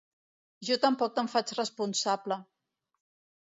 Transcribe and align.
Jo 0.69 0.77
tampoc 0.85 1.13
te'n 1.19 1.31
faig 1.35 1.55
responsable. 1.59 2.41